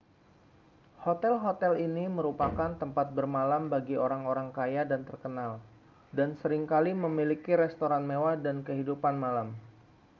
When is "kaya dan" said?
4.57-5.01